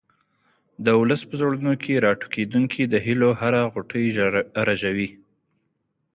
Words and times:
د 0.85 0.87
ولس 0.99 1.21
په 1.29 1.33
زړونو 1.41 1.73
کې 1.83 2.01
راټوکېدونکې 2.05 2.83
د 2.87 2.95
هیلو 3.05 3.29
هره 3.39 3.61
غوټۍ 3.73 4.05
رژوي. 4.67 5.09